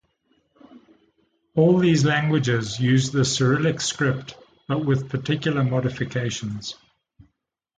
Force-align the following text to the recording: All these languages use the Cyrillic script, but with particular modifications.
All 1.55 1.77
these 1.77 2.03
languages 2.03 2.79
use 2.79 3.11
the 3.11 3.23
Cyrillic 3.23 3.79
script, 3.79 4.33
but 4.67 4.83
with 4.83 5.11
particular 5.11 5.63
modifications. 5.63 6.75